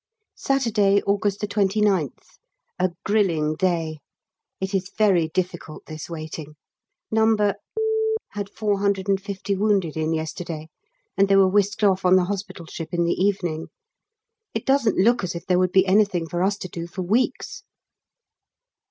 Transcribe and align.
Saturday, 0.33 0.99
August 1.05 1.41
29th. 1.41 2.39
A 2.79 2.89
grilling 3.05 3.53
day. 3.53 3.99
It 4.59 4.73
is 4.73 4.89
very 4.97 5.27
difficult, 5.27 5.85
this 5.85 6.09
waiting. 6.09 6.55
No. 7.11 7.35
had 8.29 8.49
450 8.49 9.55
wounded 9.57 9.95
in 9.95 10.11
yesterday, 10.11 10.69
and 11.15 11.27
they 11.27 11.35
were 11.35 11.47
whisked 11.47 11.83
off 11.83 12.03
on 12.03 12.15
the 12.15 12.23
hospital 12.23 12.65
ship 12.65 12.95
in 12.95 13.03
the 13.03 13.13
evening. 13.13 13.67
It 14.55 14.65
doesn't 14.65 14.97
look 14.97 15.23
as 15.23 15.35
if 15.35 15.45
there 15.45 15.59
would 15.59 15.71
be 15.71 15.85
anything 15.85 16.27
for 16.27 16.41
us 16.41 16.57
to 16.57 16.67
do 16.67 16.87
for 16.87 17.03
weeks. 17.03 17.61